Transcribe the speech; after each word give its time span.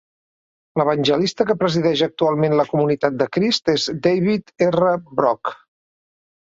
L'evangelista 0.79 1.47
que 1.49 1.55
presideix 1.65 2.03
actualment 2.07 2.57
la 2.61 2.65
Comunitat 2.73 3.21
de 3.21 3.31
Crist 3.39 3.73
és 3.77 3.87
David 4.09 4.69
R. 4.73 4.97
Brock. 5.23 5.59